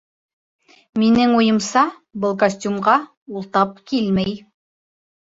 Минең 1.01 1.35
уйымса, 1.41 1.85
был 2.25 2.35
костюмға 2.47 2.99
ул 3.37 3.49
тап 3.59 3.81
килмәй 3.95 4.39